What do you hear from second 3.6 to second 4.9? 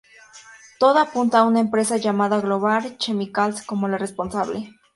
como la responsable.